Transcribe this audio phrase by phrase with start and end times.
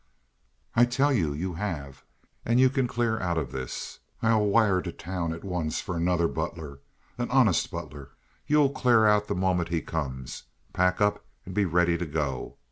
[0.75, 2.03] "I tell you you have.
[2.43, 3.99] And you can clear out of this.
[4.23, 6.79] I'll wire to town at once for another butler
[7.19, 8.13] an honest butler.
[8.47, 10.45] You'll clear out the moment he comes.
[10.73, 12.57] Pack up and be ready to go.